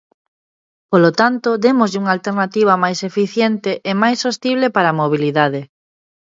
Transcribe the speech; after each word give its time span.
Polo 0.91 1.11
tanto, 1.21 1.49
démoslles 1.65 1.99
unha 2.01 2.13
alternativa 2.17 2.81
máis 2.83 2.99
eficiente 3.09 3.71
e 3.89 3.91
máis 4.01 4.17
sostible 4.25 4.67
para 4.75 4.87
a 4.89 4.97
mobilidade. 5.01 5.61